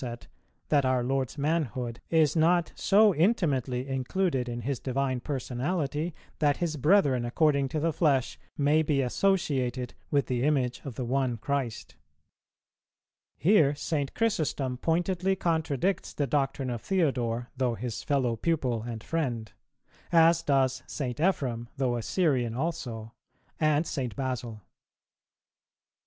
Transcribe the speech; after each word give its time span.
that 0.69 0.83
our 0.83 1.03
Lord's 1.03 1.37
manhood 1.37 2.01
is 2.09 2.35
not 2.35 2.71
so 2.75 3.13
intimately 3.13 3.87
included 3.87 4.49
in 4.49 4.61
His 4.61 4.79
Divine 4.79 5.19
Personality 5.19 6.15
that 6.39 6.57
His 6.57 6.75
brethren 6.75 7.23
according 7.23 7.69
to 7.69 7.79
the 7.79 7.93
flesh 7.93 8.39
may 8.57 8.81
be 8.81 9.01
associated 9.03 9.93
with 10.09 10.25
the 10.25 10.41
Image 10.43 10.81
of 10.85 10.95
the 10.95 11.05
One 11.05 11.37
Christ. 11.37 11.97
Here 13.37 13.75
St. 13.75 14.15
Chrysostom 14.15 14.77
pointedly 14.77 15.35
contradicts 15.35 16.15
the 16.15 16.25
doctrine 16.25 16.71
of 16.71 16.81
Theodore, 16.81 17.51
though 17.55 17.75
his 17.75 18.01
fellow 18.01 18.35
pupil 18.35 18.81
and 18.81 19.03
friend;[290:1] 19.03 19.49
as 20.19 20.41
does 20.41 20.81
St. 20.87 21.17
Ephrem, 21.19 21.67
though 21.77 21.95
a 21.95 22.01
Syrian 22.01 22.55
also;[290:2] 22.55 23.11
and 23.59 23.85
St. 23.85 24.15
Basil. 24.15 24.61